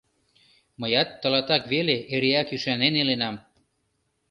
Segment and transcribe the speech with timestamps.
[0.79, 3.35] Мыят тылатак веле эреак ӱшанен иленам...